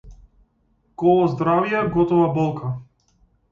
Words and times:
Голо 1.03 1.27
здравје, 1.35 1.83
готова 1.99 2.33
болка. 2.41 2.75